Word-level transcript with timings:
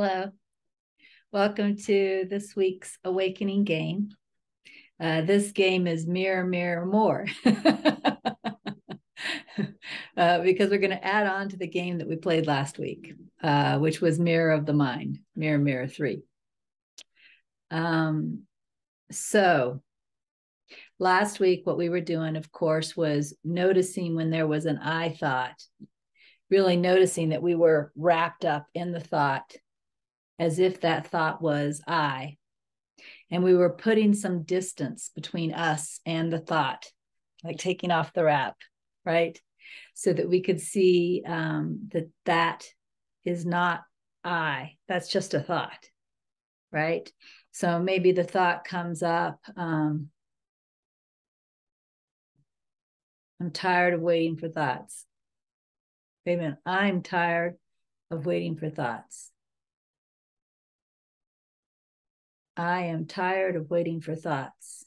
Hello. 0.00 0.30
Welcome 1.32 1.76
to 1.76 2.24
this 2.30 2.54
week's 2.54 2.96
Awakening 3.02 3.64
game. 3.64 4.10
Uh, 5.00 5.22
this 5.22 5.50
game 5.50 5.88
is 5.88 6.06
Mirror, 6.06 6.44
Mirror, 6.44 6.86
More. 6.86 7.26
uh, 10.16 10.38
because 10.38 10.70
we're 10.70 10.78
going 10.78 10.92
to 10.92 11.04
add 11.04 11.26
on 11.26 11.48
to 11.48 11.56
the 11.56 11.66
game 11.66 11.98
that 11.98 12.06
we 12.06 12.14
played 12.14 12.46
last 12.46 12.78
week, 12.78 13.12
uh, 13.42 13.80
which 13.80 14.00
was 14.00 14.20
Mirror 14.20 14.52
of 14.52 14.66
the 14.66 14.72
Mind, 14.72 15.18
Mirror, 15.34 15.58
Mirror 15.58 15.88
3. 15.88 16.22
Um, 17.72 18.44
so 19.10 19.82
last 21.00 21.40
week, 21.40 21.62
what 21.64 21.76
we 21.76 21.88
were 21.88 22.00
doing, 22.00 22.36
of 22.36 22.52
course, 22.52 22.96
was 22.96 23.36
noticing 23.42 24.14
when 24.14 24.30
there 24.30 24.46
was 24.46 24.64
an 24.64 24.78
I 24.78 25.08
thought, 25.08 25.60
really 26.50 26.76
noticing 26.76 27.30
that 27.30 27.42
we 27.42 27.56
were 27.56 27.90
wrapped 27.96 28.44
up 28.44 28.68
in 28.74 28.92
the 28.92 29.00
thought 29.00 29.56
as 30.38 30.58
if 30.58 30.80
that 30.80 31.08
thought 31.08 31.42
was 31.42 31.82
I. 31.86 32.36
And 33.30 33.44
we 33.44 33.54
were 33.54 33.70
putting 33.70 34.14
some 34.14 34.42
distance 34.42 35.10
between 35.14 35.52
us 35.52 36.00
and 36.06 36.32
the 36.32 36.38
thought, 36.38 36.86
like 37.44 37.58
taking 37.58 37.90
off 37.90 38.12
the 38.12 38.24
wrap, 38.24 38.56
right? 39.04 39.38
So 39.94 40.12
that 40.12 40.28
we 40.28 40.40
could 40.40 40.60
see 40.60 41.22
um, 41.26 41.88
that 41.92 42.08
that 42.24 42.66
is 43.24 43.44
not 43.44 43.82
I. 44.24 44.76
That's 44.88 45.08
just 45.08 45.34
a 45.34 45.40
thought, 45.40 45.88
right? 46.72 47.10
So 47.52 47.78
maybe 47.78 48.12
the 48.12 48.24
thought 48.24 48.64
comes 48.64 49.02
up. 49.02 49.40
Um, 49.56 50.08
I'm 53.40 53.50
tired 53.50 53.94
of 53.94 54.00
waiting 54.00 54.36
for 54.36 54.48
thoughts. 54.48 55.04
Wait 56.24 56.34
a 56.34 56.36
minute. 56.36 56.58
I'm 56.66 57.02
tired 57.02 57.56
of 58.10 58.26
waiting 58.26 58.56
for 58.56 58.68
thoughts. 58.70 59.30
I 62.58 62.86
am 62.86 63.06
tired 63.06 63.54
of 63.54 63.70
waiting 63.70 64.00
for 64.00 64.16
thoughts. 64.16 64.84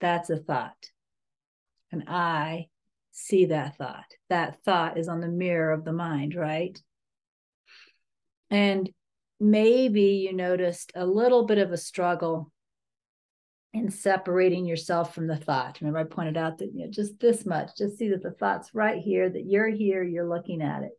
That's 0.00 0.30
a 0.30 0.36
thought. 0.36 0.90
And 1.90 2.04
I 2.06 2.68
see 3.10 3.46
that 3.46 3.76
thought. 3.76 4.06
That 4.30 4.62
thought 4.64 4.96
is 4.96 5.08
on 5.08 5.20
the 5.20 5.28
mirror 5.28 5.72
of 5.72 5.84
the 5.84 5.92
mind, 5.92 6.36
right? 6.36 6.80
And 8.48 8.88
maybe 9.40 10.26
you 10.28 10.32
noticed 10.32 10.92
a 10.94 11.04
little 11.04 11.46
bit 11.46 11.58
of 11.58 11.72
a 11.72 11.76
struggle 11.76 12.52
in 13.72 13.90
separating 13.90 14.66
yourself 14.66 15.14
from 15.14 15.26
the 15.26 15.36
thought. 15.36 15.80
Remember, 15.80 15.98
I 15.98 16.04
pointed 16.04 16.36
out 16.36 16.58
that 16.58 16.72
you 16.72 16.84
know 16.84 16.90
just 16.90 17.18
this 17.18 17.44
much, 17.44 17.70
just 17.76 17.98
see 17.98 18.10
that 18.10 18.22
the 18.22 18.30
thought's 18.30 18.72
right 18.72 19.02
here, 19.02 19.28
that 19.28 19.46
you're 19.46 19.68
here, 19.68 20.04
you're 20.04 20.28
looking 20.28 20.62
at 20.62 20.84
it. 20.84 20.92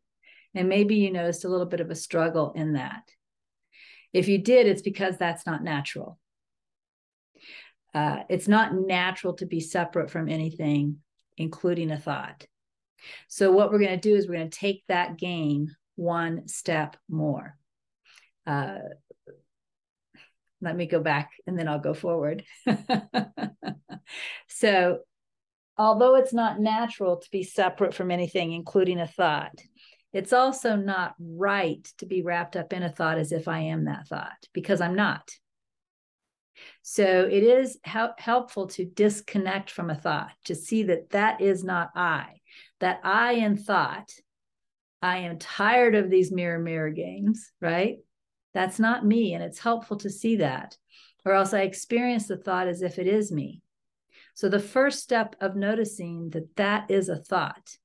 And 0.54 0.68
maybe 0.68 0.96
you 0.96 1.12
noticed 1.12 1.46
a 1.46 1.50
little 1.50 1.66
bit 1.66 1.80
of 1.80 1.90
a 1.90 1.96
struggle 1.96 2.52
in 2.54 2.74
that. 2.74 3.04
If 4.16 4.30
you 4.30 4.38
did, 4.38 4.66
it's 4.66 4.82
because 4.82 5.18
that's 5.18 5.46
not 5.46 5.62
natural. 5.62 6.18
Uh, 7.94 8.20
it's 8.30 8.48
not 8.48 8.74
natural 8.74 9.34
to 9.34 9.46
be 9.46 9.60
separate 9.60 10.10
from 10.10 10.30
anything, 10.30 11.00
including 11.36 11.92
a 11.92 12.00
thought. 12.00 12.48
So, 13.28 13.52
what 13.52 13.72
we're 13.74 13.80
going 13.80 14.00
to 14.00 14.10
do 14.10 14.16
is 14.16 14.26
we're 14.26 14.36
going 14.38 14.50
to 14.50 14.58
take 14.58 14.86
that 14.88 15.18
game 15.18 15.76
one 15.98 16.48
step 16.48 16.96
more. 17.10 17.58
Uh, 18.48 18.80
let 20.62 20.78
me 20.78 20.86
go 20.86 21.02
back 21.02 21.32
and 21.46 21.60
then 21.60 21.68
I'll 21.68 21.80
go 21.80 21.94
forward. 21.94 22.46
so, 24.48 25.00
although 25.78 26.16
it's 26.16 26.34
not 26.34 26.62
natural 26.62 27.18
to 27.18 27.32
be 27.32 27.44
separate 27.44 27.94
from 27.94 28.12
anything, 28.12 28.54
including 28.54 29.02
a 29.02 29.08
thought, 29.08 29.60
it's 30.16 30.32
also 30.32 30.78
not 30.78 31.14
right 31.20 31.84
to 31.98 32.06
be 32.06 32.22
wrapped 32.22 32.56
up 32.56 32.72
in 32.72 32.84
a 32.84 32.90
thought 32.90 33.18
as 33.18 33.34
if 33.34 33.50
I 33.50 33.60
am 33.60 33.84
that 33.84 34.08
thought 34.08 34.48
because 34.54 34.80
I'm 34.80 34.96
not. 34.96 35.30
So 36.84 37.04
it 37.04 37.44
is 37.44 37.78
helpful 37.84 38.68
to 38.68 38.86
disconnect 38.86 39.70
from 39.70 39.90
a 39.90 39.96
thought, 39.96 40.32
to 40.46 40.56
see 40.56 40.84
that 40.84 41.10
that 41.10 41.42
is 41.42 41.66
not 41.66 41.90
I, 41.98 42.40
that 42.80 43.02
I 43.04 43.34
am 43.34 43.58
thought. 43.58 44.10
I 45.02 45.18
am 45.18 45.38
tired 45.38 45.96
of 45.96 46.10
these 46.10 46.32
mirror, 46.32 46.60
mirror 46.60 46.92
games, 46.92 47.52
right? 47.60 47.98
That's 48.54 48.80
not 48.80 49.06
me. 49.06 49.34
And 49.34 49.44
it's 49.44 49.60
helpful 49.60 49.98
to 49.98 50.10
see 50.10 50.38
that, 50.38 50.78
or 51.26 51.34
else 51.34 51.54
I 51.54 51.64
experience 51.64 52.30
the 52.30 52.38
thought 52.38 52.70
as 52.70 52.82
if 52.82 53.00
it 53.00 53.08
is 53.08 53.34
me. 53.34 53.62
So 54.34 54.48
the 54.48 54.60
first 54.62 55.04
step 55.04 55.36
of 55.42 55.58
noticing 55.58 56.30
that 56.30 56.56
that 56.56 56.90
is 56.90 57.10
a 57.10 57.18
thought 57.18 57.76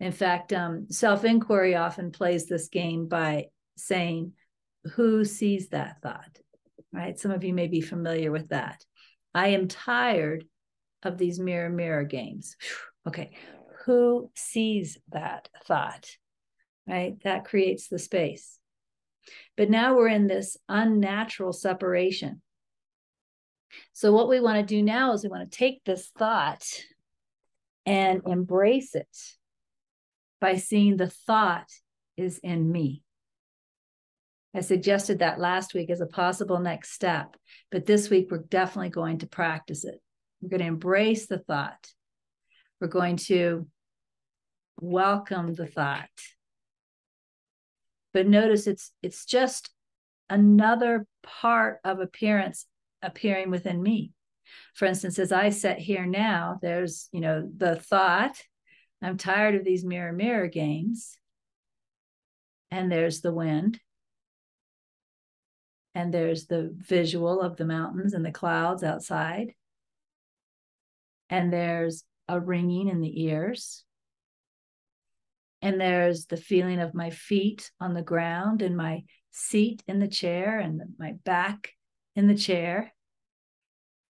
in 0.00 0.12
fact, 0.12 0.52
um, 0.54 0.86
self 0.90 1.24
inquiry 1.24 1.76
often 1.76 2.10
plays 2.10 2.46
this 2.46 2.68
game 2.68 3.06
by 3.06 3.46
saying, 3.76 4.32
Who 4.94 5.24
sees 5.24 5.68
that 5.68 6.00
thought? 6.02 6.38
Right? 6.92 7.18
Some 7.18 7.30
of 7.30 7.44
you 7.44 7.52
may 7.52 7.68
be 7.68 7.82
familiar 7.82 8.32
with 8.32 8.48
that. 8.48 8.82
I 9.34 9.48
am 9.48 9.68
tired 9.68 10.44
of 11.02 11.18
these 11.18 11.38
mirror, 11.38 11.68
mirror 11.68 12.04
games. 12.04 12.56
Okay. 13.06 13.30
Who 13.86 14.30
sees 14.34 14.98
that 15.10 15.48
thought? 15.66 16.06
Right? 16.86 17.16
That 17.24 17.44
creates 17.44 17.88
the 17.88 17.98
space. 17.98 18.58
But 19.56 19.70
now 19.70 19.94
we're 19.94 20.08
in 20.08 20.26
this 20.26 20.56
unnatural 20.68 21.52
separation. 21.52 22.42
So, 23.92 24.12
what 24.12 24.28
we 24.28 24.40
want 24.40 24.58
to 24.58 24.74
do 24.74 24.82
now 24.82 25.12
is 25.12 25.22
we 25.22 25.28
want 25.28 25.50
to 25.50 25.58
take 25.58 25.84
this 25.84 26.10
thought 26.18 26.64
and 27.86 28.22
embrace 28.26 28.94
it 28.94 29.08
by 30.40 30.56
seeing 30.56 30.96
the 30.96 31.10
thought 31.10 31.68
is 32.16 32.38
in 32.38 32.70
me. 32.70 33.02
I 34.54 34.60
suggested 34.60 35.20
that 35.20 35.38
last 35.38 35.74
week 35.74 35.90
as 35.90 36.00
a 36.00 36.06
possible 36.06 36.58
next 36.58 36.92
step, 36.92 37.36
but 37.70 37.86
this 37.86 38.10
week 38.10 38.28
we're 38.30 38.38
definitely 38.38 38.90
going 38.90 39.18
to 39.18 39.28
practice 39.28 39.84
it. 39.84 40.00
We're 40.40 40.48
going 40.48 40.60
to 40.60 40.66
embrace 40.66 41.26
the 41.26 41.38
thought. 41.38 41.86
We're 42.80 42.88
going 42.88 43.16
to 43.16 43.68
welcome 44.80 45.54
the 45.54 45.66
thought. 45.66 46.08
But 48.12 48.26
notice 48.26 48.66
it's 48.66 48.92
it's 49.02 49.24
just 49.24 49.70
another 50.28 51.06
part 51.22 51.78
of 51.84 52.00
appearance 52.00 52.66
appearing 53.02 53.50
within 53.50 53.80
me. 53.80 54.12
For 54.74 54.86
instance, 54.86 55.18
as 55.18 55.30
I 55.30 55.50
sit 55.50 55.78
here 55.78 56.06
now, 56.06 56.58
there's, 56.60 57.08
you 57.12 57.20
know, 57.20 57.48
the 57.56 57.76
thought 57.76 58.36
I'm 59.02 59.16
tired 59.16 59.54
of 59.54 59.64
these 59.64 59.84
mirror, 59.84 60.12
mirror 60.12 60.46
games. 60.46 61.16
And 62.70 62.90
there's 62.90 63.20
the 63.20 63.32
wind. 63.32 63.80
And 65.94 66.14
there's 66.14 66.46
the 66.46 66.70
visual 66.76 67.40
of 67.40 67.56
the 67.56 67.64
mountains 67.64 68.14
and 68.14 68.24
the 68.24 68.30
clouds 68.30 68.84
outside. 68.84 69.54
And 71.28 71.52
there's 71.52 72.04
a 72.28 72.38
ringing 72.38 72.88
in 72.88 73.00
the 73.00 73.22
ears. 73.24 73.84
And 75.62 75.80
there's 75.80 76.26
the 76.26 76.36
feeling 76.36 76.80
of 76.80 76.94
my 76.94 77.10
feet 77.10 77.70
on 77.80 77.94
the 77.94 78.02
ground 78.02 78.62
and 78.62 78.76
my 78.76 79.04
seat 79.30 79.82
in 79.86 79.98
the 79.98 80.08
chair 80.08 80.58
and 80.58 80.80
my 80.98 81.12
back 81.24 81.72
in 82.16 82.28
the 82.28 82.36
chair. 82.36 82.92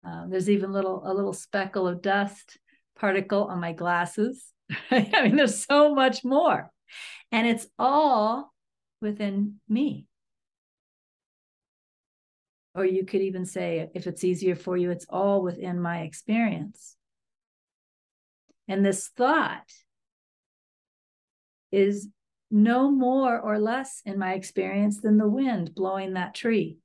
Uh, 0.06 0.28
there's 0.28 0.50
even 0.50 0.72
little 0.72 1.02
a 1.06 1.14
little 1.14 1.34
speckle 1.34 1.88
of 1.88 2.02
dust 2.02 2.58
particle 2.96 3.46
on 3.46 3.60
my 3.60 3.74
glasses. 3.74 4.54
I 4.92 5.24
mean, 5.24 5.36
there's 5.36 5.66
so 5.66 5.94
much 5.94 6.24
more. 6.24 6.72
And 7.32 7.48
it's 7.48 7.68
all 7.78 8.54
within 9.02 9.60
me. 9.68 10.06
Or 12.74 12.86
you 12.86 13.06
could 13.06 13.22
even 13.22 13.46
say, 13.46 13.90
if 13.94 14.06
it's 14.06 14.24
easier 14.24 14.56
for 14.56 14.76
you, 14.76 14.92
it's 14.92 15.06
all 15.10 15.42
within 15.42 15.80
my 15.80 16.02
experience. 16.02 16.96
And 18.68 18.86
this 18.86 19.08
thought 19.16 19.72
is 21.72 22.10
no 22.52 22.92
more 22.92 23.40
or 23.40 23.60
less 23.60 24.02
in 24.06 24.20
my 24.20 24.34
experience 24.34 25.02
than 25.02 25.18
the 25.18 25.28
wind 25.28 25.74
blowing 25.74 26.14
that 26.14 26.36
tree 26.36 26.78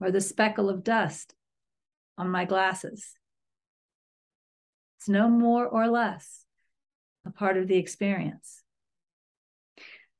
or 0.00 0.10
the 0.10 0.20
speckle 0.20 0.68
of 0.68 0.84
dust 0.84 1.34
on 2.16 2.30
my 2.30 2.44
glasses. 2.44 3.12
It's 4.98 5.08
no 5.08 5.28
more 5.28 5.66
or 5.66 5.88
less 5.88 6.43
a 7.26 7.30
part 7.30 7.56
of 7.56 7.68
the 7.68 7.76
experience. 7.76 8.62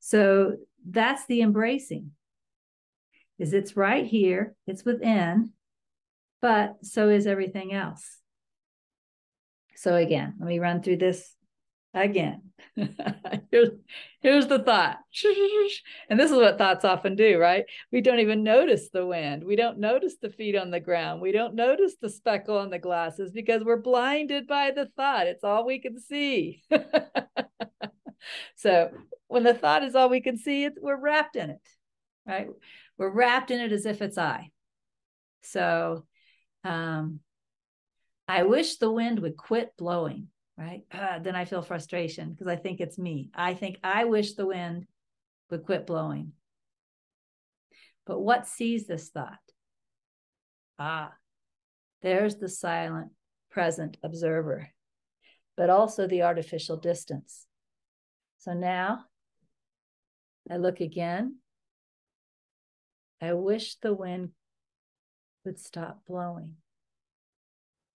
So 0.00 0.56
that's 0.88 1.26
the 1.26 1.42
embracing. 1.42 2.12
Is 3.38 3.52
it's 3.52 3.76
right 3.76 4.06
here, 4.06 4.54
it's 4.66 4.84
within, 4.84 5.52
but 6.40 6.76
so 6.82 7.08
is 7.08 7.26
everything 7.26 7.72
else. 7.72 8.18
So 9.76 9.96
again, 9.96 10.34
let 10.38 10.46
me 10.46 10.58
run 10.58 10.82
through 10.82 10.98
this 10.98 11.34
again. 11.94 12.42
here's, 13.50 13.70
here's 14.20 14.46
the 14.46 14.58
thought. 14.58 14.98
And 16.10 16.20
this 16.20 16.30
is 16.30 16.36
what 16.36 16.58
thoughts 16.58 16.84
often 16.84 17.16
do, 17.16 17.38
right? 17.38 17.64
We 17.90 18.00
don't 18.00 18.18
even 18.18 18.42
notice 18.42 18.90
the 18.90 19.06
wind. 19.06 19.44
We 19.44 19.56
don't 19.56 19.78
notice 19.78 20.16
the 20.20 20.30
feet 20.30 20.56
on 20.56 20.70
the 20.70 20.80
ground. 20.80 21.22
We 21.22 21.32
don't 21.32 21.54
notice 21.54 21.94
the 22.00 22.10
speckle 22.10 22.58
on 22.58 22.70
the 22.70 22.78
glasses 22.78 23.30
because 23.32 23.64
we're 23.64 23.80
blinded 23.80 24.46
by 24.46 24.70
the 24.70 24.88
thought. 24.96 25.26
It's 25.26 25.44
all 25.44 25.64
we 25.64 25.80
can 25.80 25.98
see. 25.98 26.62
so 28.56 28.90
when 29.28 29.44
the 29.44 29.54
thought 29.54 29.82
is 29.82 29.94
all 29.94 30.10
we 30.10 30.20
can 30.20 30.36
see, 30.36 30.68
we're 30.80 31.00
wrapped 31.00 31.36
in 31.36 31.50
it, 31.50 31.68
right? 32.26 32.48
We're 32.98 33.10
wrapped 33.10 33.50
in 33.50 33.60
it 33.60 33.72
as 33.72 33.86
if 33.86 34.02
it's 34.02 34.18
I. 34.18 34.50
So 35.42 36.04
um, 36.64 37.20
I 38.28 38.44
wish 38.44 38.76
the 38.76 38.90
wind 38.90 39.20
would 39.20 39.36
quit 39.36 39.72
blowing, 39.76 40.28
right? 40.56 40.82
Uh, 40.92 41.18
then 41.18 41.34
I 41.34 41.44
feel 41.44 41.62
frustration 41.62 42.30
because 42.30 42.46
I 42.46 42.56
think 42.56 42.80
it's 42.80 42.98
me. 42.98 43.30
I 43.34 43.54
think 43.54 43.78
I 43.82 44.04
wish 44.04 44.34
the 44.34 44.46
wind 44.46 44.86
would 45.50 45.64
quit 45.64 45.86
blowing. 45.86 46.32
But 48.06 48.20
what 48.20 48.46
sees 48.46 48.86
this 48.86 49.08
thought? 49.08 49.38
Ah, 50.78 51.12
there's 52.02 52.36
the 52.36 52.48
silent, 52.48 53.10
present 53.50 53.96
observer, 54.02 54.68
but 55.56 55.70
also 55.70 56.06
the 56.06 56.22
artificial 56.22 56.76
distance. 56.76 57.46
So 58.38 58.52
now 58.52 59.04
I 60.50 60.56
look 60.56 60.80
again. 60.80 61.38
I 63.22 63.32
wish 63.32 63.76
the 63.76 63.94
wind 63.94 64.30
would 65.44 65.58
stop 65.58 66.00
blowing. 66.06 66.56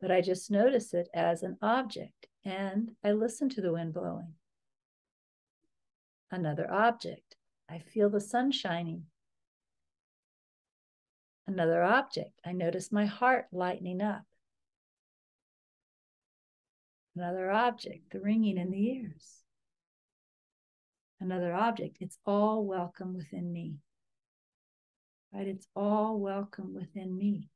But 0.00 0.10
I 0.10 0.20
just 0.20 0.50
notice 0.50 0.94
it 0.94 1.08
as 1.12 1.42
an 1.42 1.58
object 1.60 2.27
and 2.44 2.92
I 3.04 3.12
listen 3.12 3.48
to 3.50 3.60
the 3.60 3.72
wind 3.72 3.94
blowing. 3.94 4.34
Another 6.30 6.70
object. 6.70 7.36
I 7.70 7.78
feel 7.78 8.10
the 8.10 8.20
sun 8.20 8.52
shining. 8.52 9.04
Another 11.46 11.82
object. 11.82 12.40
I 12.44 12.52
notice 12.52 12.92
my 12.92 13.06
heart 13.06 13.46
lightening 13.52 14.02
up. 14.02 14.22
Another 17.16 17.50
object, 17.50 18.12
the 18.12 18.20
ringing 18.20 18.58
in 18.58 18.70
the 18.70 18.90
ears 18.90 19.38
another 21.20 21.52
object. 21.52 21.98
It's 22.00 22.18
all 22.26 22.64
welcome 22.64 23.14
within 23.14 23.52
me. 23.52 23.76
Right? 25.32 25.48
It's 25.48 25.66
all 25.74 26.18
welcome 26.18 26.74
within 26.74 27.16
me. 27.16 27.50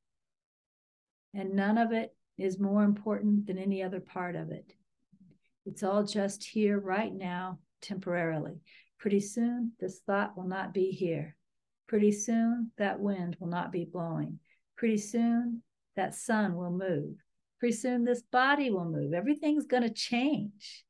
And 1.35 1.55
none 1.55 1.78
of 1.78 1.93
it 1.93 2.14
is 2.38 2.58
more 2.58 2.82
important 2.82 3.46
than 3.46 3.58
any 3.58 3.82
other 3.82 4.00
part 4.00 4.37
of 4.37 4.50
it. 4.50 4.75
It's 5.64 5.82
all 5.82 6.02
just 6.05 6.44
here 6.44 6.79
right 6.79 7.12
now, 7.12 7.58
temporarily. 7.81 8.61
Pretty 8.99 9.20
soon, 9.20 9.73
this 9.81 10.00
thought 10.06 10.37
will 10.37 10.49
not 10.49 10.75
be 10.75 10.90
here. 10.90 11.37
Pretty 11.87 12.12
soon, 12.12 12.70
that 12.79 13.00
wind 13.00 13.37
will 13.38 13.49
not 13.49 13.70
be 13.70 13.84
blowing. 13.84 14.38
Pretty 14.76 14.99
soon, 14.99 15.62
that 15.96 16.14
sun 16.14 16.56
will 16.56 16.70
move. 16.70 17.14
Pretty 17.61 17.76
soon, 17.76 18.05
this 18.05 18.23
body 18.23 18.70
will 18.70 18.85
move. 18.85 19.12
Everything's 19.12 19.67
going 19.67 19.82
to 19.82 19.93
change. 19.93 20.85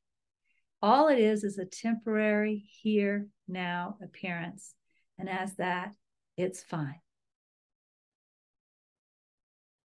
All 0.81 1.07
it 1.07 1.19
is 1.19 1.43
is 1.43 1.57
a 1.57 1.65
temporary 1.65 2.65
here, 2.81 3.27
now 3.47 3.97
appearance. 4.01 4.73
And 5.19 5.29
as 5.29 5.55
that, 5.55 5.93
it's 6.35 6.63
fine. 6.63 6.99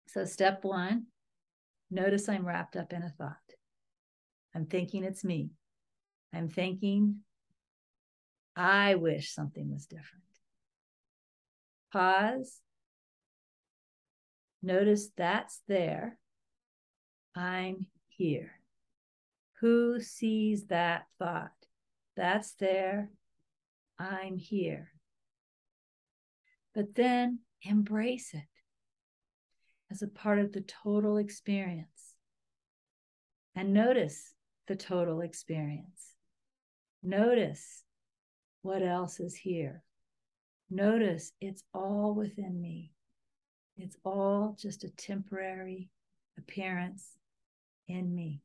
So, 0.07 0.25
step 0.25 0.63
one 0.63 1.07
notice 1.89 2.29
I'm 2.29 2.45
wrapped 2.45 2.75
up 2.75 2.93
in 2.93 3.03
a 3.03 3.09
thought. 3.09 3.35
I'm 4.55 4.65
thinking 4.65 5.03
it's 5.03 5.23
me. 5.23 5.51
I'm 6.33 6.49
thinking, 6.49 7.17
I 8.55 8.95
wish 8.95 9.33
something 9.33 9.71
was 9.71 9.85
different. 9.85 10.23
Pause. 11.91 12.59
Notice 14.61 15.09
that's 15.15 15.61
there. 15.67 16.17
I'm 17.35 17.87
here. 18.09 18.51
Who 19.61 19.99
sees 19.99 20.65
that 20.65 21.05
thought? 21.17 21.51
That's 22.15 22.53
there. 22.53 23.09
I'm 23.97 24.37
here. 24.37 24.89
But 26.75 26.95
then 26.95 27.39
embrace 27.63 28.33
it 28.33 28.58
as 29.91 30.01
a 30.01 30.07
part 30.07 30.39
of 30.39 30.53
the 30.53 30.61
total 30.61 31.17
experience. 31.17 32.15
And 33.55 33.73
notice 33.73 34.33
the 34.67 34.75
total 34.75 35.21
experience. 35.21 36.15
Notice 37.01 37.83
what 38.61 38.81
else 38.83 39.19
is 39.19 39.35
here. 39.35 39.83
Notice 40.69 41.31
it's 41.41 41.63
all 41.73 42.13
within 42.13 42.61
me. 42.61 42.91
It's 43.77 43.97
all 44.03 44.55
just 44.59 44.83
a 44.83 44.89
temporary 44.89 45.89
appearance 46.37 47.17
in 47.87 48.13
me. 48.13 48.41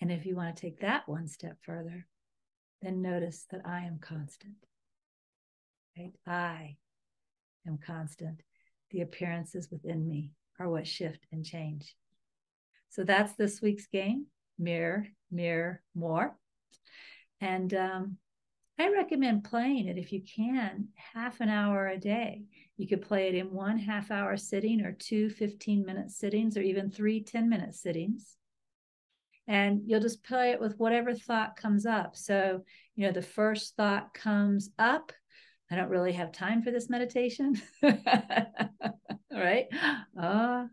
And 0.00 0.12
if 0.12 0.26
you 0.26 0.36
want 0.36 0.56
to 0.56 0.60
take 0.60 0.80
that 0.80 1.08
one 1.08 1.26
step 1.26 1.56
further, 1.62 2.06
then 2.82 3.02
notice 3.02 3.46
that 3.50 3.62
I 3.64 3.80
am 3.80 3.98
constant. 3.98 4.54
Right? 5.96 6.12
I 6.26 6.76
am 7.66 7.78
constant. 7.78 8.42
The 8.90 9.02
appearances 9.02 9.68
within 9.70 10.08
me 10.08 10.32
are 10.58 10.68
what 10.68 10.86
shift 10.86 11.26
and 11.32 11.44
change. 11.44 11.94
So 12.90 13.04
that's 13.04 13.34
this 13.34 13.60
week's 13.60 13.86
game 13.86 14.26
mirror, 14.58 15.06
mirror, 15.30 15.80
more. 15.94 16.36
And 17.40 17.72
um, 17.74 18.16
I 18.76 18.90
recommend 18.90 19.44
playing 19.44 19.86
it 19.86 19.98
if 19.98 20.12
you 20.12 20.20
can, 20.22 20.88
half 21.14 21.40
an 21.40 21.48
hour 21.48 21.86
a 21.86 21.96
day. 21.96 22.42
You 22.76 22.88
could 22.88 23.02
play 23.02 23.28
it 23.28 23.36
in 23.36 23.52
one 23.52 23.78
half 23.78 24.10
hour 24.10 24.36
sitting 24.36 24.80
or 24.80 24.92
two 24.92 25.30
15 25.30 25.84
minute 25.84 26.10
sittings 26.10 26.56
or 26.56 26.62
even 26.62 26.90
three 26.90 27.22
10 27.22 27.48
minute 27.48 27.76
sittings 27.76 28.36
and 29.48 29.80
you'll 29.86 29.98
just 29.98 30.22
play 30.22 30.50
it 30.50 30.60
with 30.60 30.78
whatever 30.78 31.14
thought 31.14 31.56
comes 31.56 31.86
up. 31.86 32.14
So, 32.14 32.62
you 32.94 33.06
know, 33.06 33.12
the 33.12 33.22
first 33.22 33.74
thought 33.76 34.12
comes 34.12 34.70
up. 34.78 35.10
I 35.70 35.76
don't 35.76 35.90
really 35.90 36.12
have 36.12 36.32
time 36.32 36.62
for 36.62 36.70
this 36.70 36.88
meditation. 36.88 37.60
All 37.82 37.92
right. 39.32 39.66
Ah. 40.18 40.62
Uh, 40.62 40.66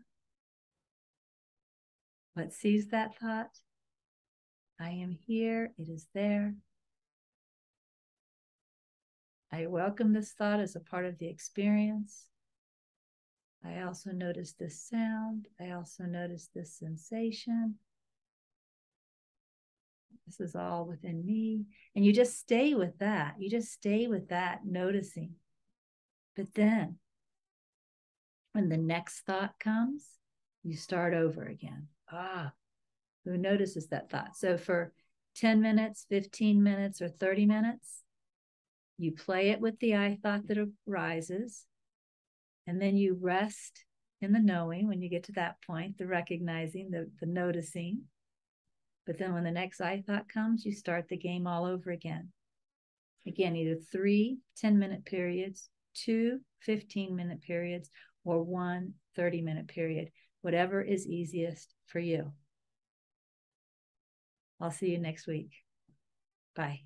what 2.34 2.52
sees 2.52 2.88
that 2.88 3.18
thought? 3.18 3.50
I 4.78 4.90
am 4.90 5.16
here. 5.26 5.72
It 5.78 5.88
is 5.88 6.06
there. 6.14 6.54
I 9.52 9.66
welcome 9.66 10.12
this 10.12 10.32
thought 10.32 10.60
as 10.60 10.76
a 10.76 10.80
part 10.80 11.06
of 11.06 11.18
the 11.18 11.28
experience. 11.28 12.26
I 13.64 13.82
also 13.82 14.10
notice 14.10 14.52
this 14.52 14.82
sound. 14.82 15.48
I 15.60 15.70
also 15.70 16.04
notice 16.04 16.50
this 16.54 16.74
sensation. 16.74 17.76
This 20.26 20.40
is 20.40 20.56
all 20.56 20.86
within 20.86 21.24
me. 21.24 21.66
And 21.94 22.04
you 22.04 22.12
just 22.12 22.38
stay 22.38 22.74
with 22.74 22.98
that. 22.98 23.36
You 23.38 23.48
just 23.48 23.72
stay 23.72 24.06
with 24.06 24.28
that, 24.28 24.66
noticing. 24.66 25.34
But 26.34 26.54
then 26.54 26.98
when 28.52 28.68
the 28.68 28.76
next 28.76 29.20
thought 29.20 29.58
comes, 29.60 30.04
you 30.62 30.76
start 30.76 31.14
over 31.14 31.44
again. 31.44 31.88
Ah, 32.10 32.52
who 33.24 33.36
notices 33.36 33.88
that 33.88 34.10
thought? 34.10 34.36
So 34.36 34.58
for 34.58 34.92
10 35.36 35.60
minutes, 35.60 36.06
15 36.08 36.62
minutes, 36.62 37.00
or 37.00 37.08
30 37.08 37.46
minutes, 37.46 38.02
you 38.98 39.12
play 39.12 39.50
it 39.50 39.60
with 39.60 39.78
the 39.78 39.94
I 39.94 40.18
thought 40.22 40.46
that 40.48 40.58
arises. 40.88 41.66
And 42.66 42.80
then 42.80 42.96
you 42.96 43.16
rest 43.20 43.84
in 44.20 44.32
the 44.32 44.40
knowing 44.40 44.88
when 44.88 45.02
you 45.02 45.08
get 45.08 45.24
to 45.24 45.32
that 45.32 45.56
point, 45.66 45.98
the 45.98 46.06
recognizing, 46.06 46.90
the, 46.90 47.10
the 47.20 47.26
noticing. 47.26 48.02
But 49.06 49.18
then 49.18 49.32
when 49.32 49.44
the 49.44 49.52
next 49.52 49.80
I 49.80 50.02
thought 50.02 50.28
comes, 50.28 50.64
you 50.64 50.72
start 50.72 51.08
the 51.08 51.16
game 51.16 51.46
all 51.46 51.64
over 51.64 51.90
again. 51.90 52.30
Again, 53.26 53.56
either 53.56 53.76
three 53.76 54.38
10 54.58 54.78
minute 54.78 55.04
periods, 55.04 55.68
two 55.94 56.40
15 56.62 57.14
minute 57.14 57.40
periods, 57.42 57.90
or 58.24 58.42
one 58.42 58.94
30 59.14 59.42
minute 59.42 59.68
period, 59.68 60.10
whatever 60.42 60.82
is 60.82 61.06
easiest 61.06 61.74
for 61.86 62.00
you. 62.00 62.32
I'll 64.60 64.70
see 64.70 64.90
you 64.90 64.98
next 64.98 65.26
week. 65.26 65.52
Bye. 66.54 66.85